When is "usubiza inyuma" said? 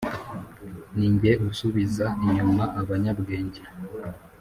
1.47-2.63